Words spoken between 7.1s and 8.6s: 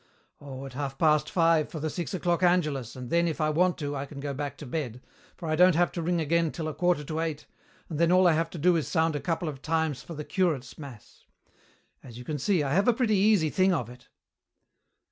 eight, and then all I have to